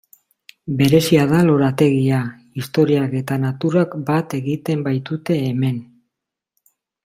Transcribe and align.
Berezia 0.77 1.25
da 1.31 1.41
lorategia, 1.49 2.21
historiak 2.63 3.13
eta 3.21 3.39
naturak 3.45 3.95
bat 4.11 4.35
egiten 4.41 4.83
baitute 4.91 5.41
hemen. 5.51 5.81